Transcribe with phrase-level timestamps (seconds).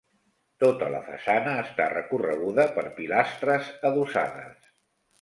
[0.63, 4.71] Tota la façana està recorreguda per pilastres adossades.